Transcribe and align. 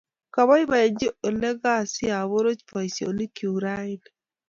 Kapoipoenji 0.33 1.07
olekasiaporoch 1.27 2.61
poisyonik 2.69 3.31
chuk 3.37 3.57
raini. 3.63 4.07